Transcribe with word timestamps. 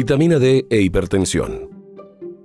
Vitamina 0.00 0.38
D 0.38 0.64
e 0.70 0.80
hipertensión. 0.80 1.70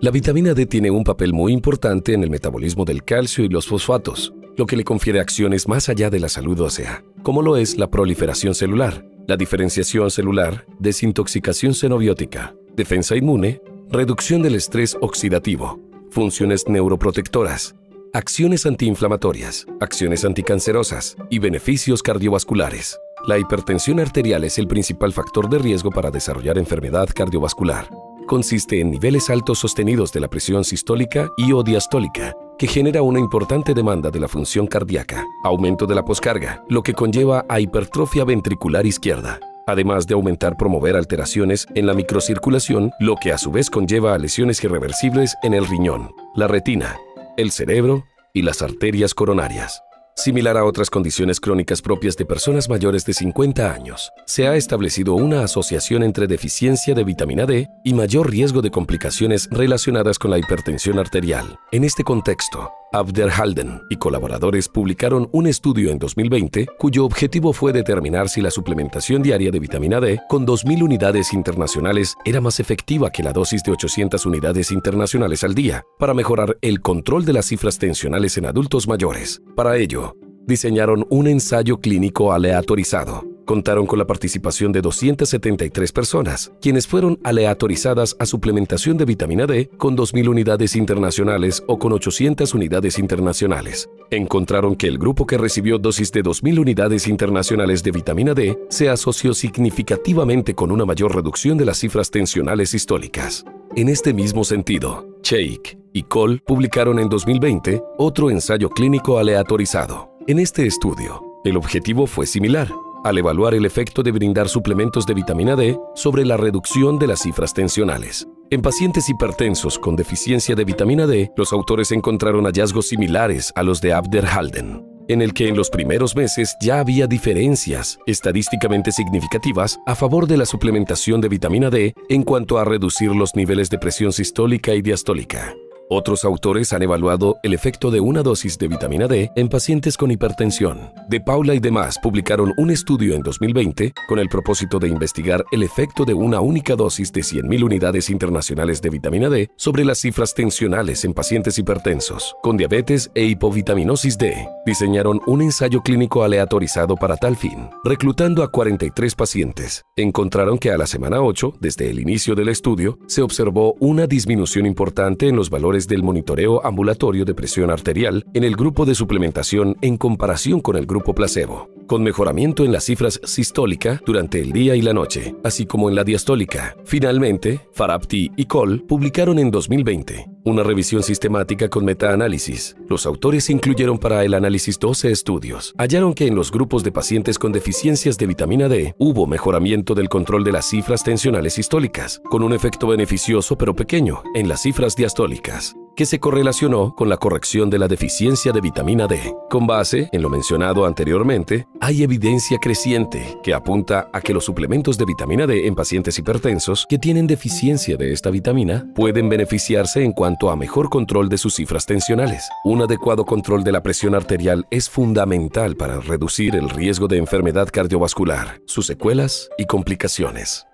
La 0.00 0.10
vitamina 0.10 0.54
D 0.54 0.64
tiene 0.64 0.90
un 0.90 1.04
papel 1.04 1.34
muy 1.34 1.52
importante 1.52 2.14
en 2.14 2.22
el 2.22 2.30
metabolismo 2.30 2.86
del 2.86 3.04
calcio 3.04 3.44
y 3.44 3.50
los 3.50 3.66
fosfatos, 3.66 4.32
lo 4.56 4.64
que 4.64 4.78
le 4.78 4.82
confiere 4.82 5.20
acciones 5.20 5.68
más 5.68 5.90
allá 5.90 6.08
de 6.08 6.20
la 6.20 6.30
salud 6.30 6.58
ósea, 6.58 7.04
como 7.22 7.42
lo 7.42 7.58
es 7.58 7.76
la 7.76 7.90
proliferación 7.90 8.54
celular, 8.54 9.06
la 9.28 9.36
diferenciación 9.36 10.10
celular, 10.10 10.64
desintoxicación 10.78 11.74
xenobiótica, 11.74 12.54
defensa 12.74 13.14
inmune, 13.14 13.60
reducción 13.90 14.40
del 14.40 14.54
estrés 14.54 14.96
oxidativo, 15.02 15.78
funciones 16.10 16.66
neuroprotectoras, 16.66 17.76
acciones 18.14 18.64
antiinflamatorias, 18.64 19.66
acciones 19.80 20.24
anticancerosas 20.24 21.18
y 21.28 21.40
beneficios 21.40 22.02
cardiovasculares. 22.02 22.98
La 23.26 23.38
hipertensión 23.38 24.00
arterial 24.00 24.44
es 24.44 24.58
el 24.58 24.68
principal 24.68 25.10
factor 25.10 25.48
de 25.48 25.58
riesgo 25.58 25.90
para 25.90 26.10
desarrollar 26.10 26.58
enfermedad 26.58 27.08
cardiovascular. 27.14 27.88
Consiste 28.26 28.80
en 28.80 28.90
niveles 28.90 29.30
altos 29.30 29.60
sostenidos 29.60 30.12
de 30.12 30.20
la 30.20 30.28
presión 30.28 30.62
sistólica 30.62 31.30
y 31.38 31.52
o 31.52 31.62
diastólica, 31.62 32.36
que 32.58 32.66
genera 32.66 33.00
una 33.00 33.18
importante 33.18 33.72
demanda 33.72 34.10
de 34.10 34.20
la 34.20 34.28
función 34.28 34.66
cardíaca, 34.66 35.24
aumento 35.42 35.86
de 35.86 35.94
la 35.94 36.04
poscarga, 36.04 36.62
lo 36.68 36.82
que 36.82 36.92
conlleva 36.92 37.46
a 37.48 37.60
hipertrofia 37.60 38.24
ventricular 38.24 38.84
izquierda, 38.84 39.40
además 39.66 40.06
de 40.06 40.12
aumentar 40.12 40.58
promover 40.58 40.94
alteraciones 40.94 41.66
en 41.74 41.86
la 41.86 41.94
microcirculación, 41.94 42.90
lo 43.00 43.16
que 43.16 43.32
a 43.32 43.38
su 43.38 43.50
vez 43.50 43.70
conlleva 43.70 44.14
a 44.14 44.18
lesiones 44.18 44.62
irreversibles 44.62 45.34
en 45.42 45.54
el 45.54 45.66
riñón, 45.66 46.10
la 46.34 46.46
retina, 46.46 46.98
el 47.38 47.52
cerebro 47.52 48.04
y 48.34 48.42
las 48.42 48.60
arterias 48.60 49.14
coronarias. 49.14 49.80
Similar 50.16 50.56
a 50.56 50.64
otras 50.64 50.90
condiciones 50.90 51.40
crónicas 51.40 51.82
propias 51.82 52.16
de 52.16 52.24
personas 52.24 52.68
mayores 52.68 53.04
de 53.04 53.14
50 53.14 53.74
años, 53.74 54.12
se 54.26 54.46
ha 54.46 54.54
establecido 54.54 55.14
una 55.14 55.42
asociación 55.42 56.04
entre 56.04 56.28
deficiencia 56.28 56.94
de 56.94 57.02
vitamina 57.02 57.46
D 57.46 57.68
y 57.82 57.94
mayor 57.94 58.30
riesgo 58.30 58.62
de 58.62 58.70
complicaciones 58.70 59.48
relacionadas 59.50 60.20
con 60.20 60.30
la 60.30 60.38
hipertensión 60.38 61.00
arterial. 61.00 61.58
En 61.72 61.82
este 61.82 62.04
contexto, 62.04 62.70
Abderhalden 62.94 63.82
y 63.90 63.96
colaboradores 63.96 64.68
publicaron 64.68 65.28
un 65.32 65.48
estudio 65.48 65.90
en 65.90 65.98
2020 65.98 66.68
cuyo 66.78 67.04
objetivo 67.04 67.52
fue 67.52 67.72
determinar 67.72 68.28
si 68.28 68.40
la 68.40 68.52
suplementación 68.52 69.20
diaria 69.20 69.50
de 69.50 69.58
vitamina 69.58 69.98
D 69.98 70.20
con 70.28 70.46
2.000 70.46 70.80
unidades 70.80 71.32
internacionales 71.32 72.14
era 72.24 72.40
más 72.40 72.60
efectiva 72.60 73.10
que 73.10 73.24
la 73.24 73.32
dosis 73.32 73.64
de 73.64 73.72
800 73.72 74.24
unidades 74.26 74.70
internacionales 74.70 75.42
al 75.42 75.56
día 75.56 75.82
para 75.98 76.14
mejorar 76.14 76.56
el 76.60 76.80
control 76.80 77.24
de 77.24 77.32
las 77.32 77.46
cifras 77.46 77.78
tensionales 77.78 78.38
en 78.38 78.46
adultos 78.46 78.86
mayores. 78.86 79.42
Para 79.56 79.76
ello, 79.76 80.14
diseñaron 80.46 81.04
un 81.10 81.26
ensayo 81.26 81.78
clínico 81.78 82.32
aleatorizado 82.32 83.33
contaron 83.44 83.86
con 83.86 83.98
la 83.98 84.06
participación 84.06 84.72
de 84.72 84.80
273 84.80 85.92
personas, 85.92 86.52
quienes 86.60 86.86
fueron 86.86 87.18
aleatorizadas 87.24 88.16
a 88.18 88.26
suplementación 88.26 88.96
de 88.96 89.04
vitamina 89.04 89.46
D 89.46 89.70
con 89.76 89.96
2.000 89.96 90.28
unidades 90.28 90.76
internacionales 90.76 91.62
o 91.66 91.78
con 91.78 91.92
800 91.92 92.54
unidades 92.54 92.98
internacionales. 92.98 93.88
Encontraron 94.10 94.76
que 94.76 94.86
el 94.86 94.98
grupo 94.98 95.26
que 95.26 95.38
recibió 95.38 95.78
dosis 95.78 96.12
de 96.12 96.22
2.000 96.22 96.58
unidades 96.58 97.08
internacionales 97.08 97.82
de 97.82 97.90
vitamina 97.90 98.34
D 98.34 98.58
se 98.68 98.88
asoció 98.88 99.34
significativamente 99.34 100.54
con 100.54 100.70
una 100.70 100.84
mayor 100.84 101.14
reducción 101.14 101.58
de 101.58 101.64
las 101.64 101.78
cifras 101.78 102.10
tensionales 102.10 102.70
sistólicas. 102.70 103.44
En 103.76 103.88
este 103.88 104.12
mismo 104.12 104.44
sentido, 104.44 105.08
Cheik 105.22 105.78
y 105.92 106.04
Cole 106.04 106.40
publicaron 106.46 106.98
en 106.98 107.08
2020 107.08 107.82
otro 107.98 108.30
ensayo 108.30 108.68
clínico 108.70 109.18
aleatorizado. 109.18 110.10
En 110.26 110.38
este 110.38 110.66
estudio, 110.66 111.22
el 111.44 111.56
objetivo 111.56 112.06
fue 112.06 112.26
similar, 112.26 112.68
al 113.04 113.18
evaluar 113.18 113.54
el 113.54 113.66
efecto 113.66 114.02
de 114.02 114.10
brindar 114.10 114.48
suplementos 114.48 115.06
de 115.06 115.14
vitamina 115.14 115.54
D 115.54 115.78
sobre 115.94 116.24
la 116.24 116.36
reducción 116.36 116.98
de 116.98 117.06
las 117.06 117.20
cifras 117.20 117.54
tensionales. 117.54 118.26
En 118.50 118.62
pacientes 118.62 119.08
hipertensos 119.08 119.78
con 119.78 119.94
deficiencia 119.94 120.54
de 120.54 120.64
vitamina 120.64 121.06
D, 121.06 121.30
los 121.36 121.52
autores 121.52 121.92
encontraron 121.92 122.44
hallazgos 122.44 122.88
similares 122.88 123.52
a 123.54 123.62
los 123.62 123.80
de 123.80 123.92
Abderhalden, 123.92 124.84
en 125.08 125.22
el 125.22 125.34
que 125.34 125.48
en 125.48 125.56
los 125.56 125.70
primeros 125.70 126.16
meses 126.16 126.56
ya 126.60 126.80
había 126.80 127.06
diferencias 127.06 127.98
estadísticamente 128.06 128.90
significativas 128.90 129.78
a 129.86 129.94
favor 129.94 130.26
de 130.26 130.38
la 130.38 130.46
suplementación 130.46 131.20
de 131.20 131.28
vitamina 131.28 131.70
D 131.70 131.94
en 132.08 132.22
cuanto 132.22 132.58
a 132.58 132.64
reducir 132.64 133.14
los 133.14 133.34
niveles 133.34 133.70
de 133.70 133.78
presión 133.78 134.12
sistólica 134.12 134.74
y 134.74 134.82
diastólica. 134.82 135.54
Otros 135.96 136.24
autores 136.24 136.72
han 136.72 136.82
evaluado 136.82 137.38
el 137.44 137.54
efecto 137.54 137.92
de 137.92 138.00
una 138.00 138.24
dosis 138.24 138.58
de 138.58 138.66
vitamina 138.66 139.06
D 139.06 139.30
en 139.36 139.48
pacientes 139.48 139.96
con 139.96 140.10
hipertensión. 140.10 140.90
De 141.08 141.20
Paula 141.20 141.54
y 141.54 141.60
demás 141.60 142.00
publicaron 142.02 142.52
un 142.56 142.72
estudio 142.72 143.14
en 143.14 143.22
2020 143.22 143.92
con 144.08 144.18
el 144.18 144.28
propósito 144.28 144.80
de 144.80 144.88
investigar 144.88 145.44
el 145.52 145.62
efecto 145.62 146.04
de 146.04 146.12
una 146.12 146.40
única 146.40 146.74
dosis 146.74 147.12
de 147.12 147.20
100.000 147.20 147.62
unidades 147.62 148.10
internacionales 148.10 148.82
de 148.82 148.90
vitamina 148.90 149.28
D 149.28 149.50
sobre 149.56 149.84
las 149.84 149.98
cifras 149.98 150.34
tensionales 150.34 151.04
en 151.04 151.14
pacientes 151.14 151.60
hipertensos, 151.60 152.34
con 152.42 152.56
diabetes 152.56 153.12
e 153.14 153.26
hipovitaminosis 153.26 154.18
D. 154.18 154.48
Diseñaron 154.66 155.20
un 155.28 155.42
ensayo 155.42 155.80
clínico 155.80 156.24
aleatorizado 156.24 156.96
para 156.96 157.16
tal 157.16 157.36
fin, 157.36 157.70
reclutando 157.84 158.42
a 158.42 158.50
43 158.50 159.14
pacientes. 159.14 159.84
Encontraron 159.94 160.58
que 160.58 160.72
a 160.72 160.76
la 160.76 160.88
semana 160.88 161.22
8, 161.22 161.54
desde 161.60 161.88
el 161.88 162.00
inicio 162.00 162.34
del 162.34 162.48
estudio, 162.48 162.98
se 163.06 163.22
observó 163.22 163.76
una 163.78 164.08
disminución 164.08 164.66
importante 164.66 165.28
en 165.28 165.36
los 165.36 165.50
valores 165.50 165.83
del 165.88 166.02
monitoreo 166.02 166.64
ambulatorio 166.64 167.24
de 167.24 167.34
presión 167.34 167.70
arterial 167.70 168.24
en 168.34 168.44
el 168.44 168.56
grupo 168.56 168.84
de 168.84 168.94
suplementación 168.94 169.76
en 169.80 169.96
comparación 169.96 170.60
con 170.60 170.76
el 170.76 170.86
grupo 170.86 171.14
placebo, 171.14 171.70
con 171.86 172.02
mejoramiento 172.02 172.64
en 172.64 172.72
las 172.72 172.84
cifras 172.84 173.20
sistólica 173.24 174.00
durante 174.04 174.40
el 174.40 174.52
día 174.52 174.76
y 174.76 174.82
la 174.82 174.92
noche, 174.92 175.34
así 175.44 175.66
como 175.66 175.88
en 175.88 175.94
la 175.94 176.04
diastólica. 176.04 176.76
Finalmente, 176.84 177.60
Farabti 177.72 178.30
y 178.36 178.46
Cole 178.46 178.82
publicaron 178.86 179.38
en 179.38 179.50
2020 179.50 180.33
una 180.44 180.62
revisión 180.62 181.02
sistemática 181.02 181.68
con 181.68 181.84
metaanálisis. 181.84 182.76
Los 182.88 183.06
autores 183.06 183.50
incluyeron 183.50 183.98
para 183.98 184.24
el 184.24 184.34
análisis 184.34 184.78
12 184.78 185.10
estudios. 185.10 185.74
Hallaron 185.78 186.14
que 186.14 186.26
en 186.26 186.34
los 186.34 186.52
grupos 186.52 186.84
de 186.84 186.92
pacientes 186.92 187.38
con 187.38 187.52
deficiencias 187.52 188.18
de 188.18 188.26
vitamina 188.26 188.68
D 188.68 188.94
hubo 188.98 189.26
mejoramiento 189.26 189.94
del 189.94 190.08
control 190.08 190.44
de 190.44 190.52
las 190.52 190.66
cifras 190.68 191.02
tensionales 191.02 191.54
sistólicas, 191.54 192.20
con 192.30 192.42
un 192.42 192.52
efecto 192.52 192.86
beneficioso 192.86 193.56
pero 193.58 193.74
pequeño 193.74 194.22
en 194.34 194.48
las 194.48 194.62
cifras 194.62 194.96
diastólicas 194.96 195.74
que 195.96 196.06
se 196.06 196.18
correlacionó 196.18 196.94
con 196.94 197.08
la 197.08 197.16
corrección 197.16 197.70
de 197.70 197.78
la 197.78 197.88
deficiencia 197.88 198.52
de 198.52 198.60
vitamina 198.60 199.06
D. 199.06 199.34
Con 199.48 199.66
base 199.66 200.08
en 200.12 200.22
lo 200.22 200.28
mencionado 200.28 200.86
anteriormente, 200.86 201.66
hay 201.80 202.02
evidencia 202.02 202.58
creciente 202.58 203.38
que 203.42 203.54
apunta 203.54 204.08
a 204.12 204.20
que 204.20 204.34
los 204.34 204.44
suplementos 204.44 204.98
de 204.98 205.04
vitamina 205.04 205.46
D 205.46 205.66
en 205.66 205.74
pacientes 205.74 206.18
hipertensos 206.18 206.86
que 206.88 206.98
tienen 206.98 207.26
deficiencia 207.26 207.96
de 207.96 208.12
esta 208.12 208.30
vitamina 208.30 208.86
pueden 208.94 209.28
beneficiarse 209.28 210.02
en 210.02 210.12
cuanto 210.12 210.50
a 210.50 210.56
mejor 210.56 210.90
control 210.90 211.28
de 211.28 211.38
sus 211.38 211.54
cifras 211.54 211.86
tensionales. 211.86 212.48
Un 212.64 212.82
adecuado 212.82 213.24
control 213.24 213.64
de 213.64 213.72
la 213.72 213.82
presión 213.82 214.14
arterial 214.14 214.66
es 214.70 214.90
fundamental 214.90 215.76
para 215.76 216.00
reducir 216.00 216.54
el 216.54 216.70
riesgo 216.70 217.08
de 217.08 217.18
enfermedad 217.18 217.68
cardiovascular, 217.72 218.60
sus 218.66 218.86
secuelas 218.86 219.48
y 219.58 219.66
complicaciones. 219.66 220.66